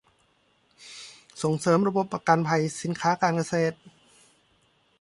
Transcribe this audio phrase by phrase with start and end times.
[1.43, 3.77] ส่งเสริมระบบประกันภัยสินค้าเกษตร